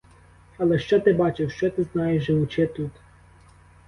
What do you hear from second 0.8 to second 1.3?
ти